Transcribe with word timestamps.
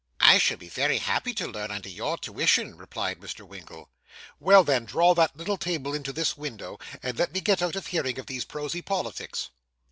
'I 0.19 0.39
shall 0.39 0.57
be 0.57 0.67
very 0.67 0.97
happy 0.97 1.31
to 1.35 1.47
learn 1.47 1.69
under 1.69 1.87
your 1.87 2.17
tuition,' 2.17 2.75
replied 2.75 3.19
Mr. 3.19 3.47
Winkle. 3.47 3.91
'Well, 4.39 4.63
then, 4.63 4.83
draw 4.83 5.13
that 5.13 5.37
little 5.37 5.57
table 5.57 5.93
into 5.93 6.11
this 6.11 6.35
window, 6.35 6.79
and 7.03 7.19
let 7.19 7.31
me 7.35 7.39
get 7.39 7.61
out 7.61 7.75
of 7.75 7.85
hearing 7.85 8.17
of 8.17 8.25
those 8.25 8.43
prosy 8.45 8.81
politics. 8.81 9.51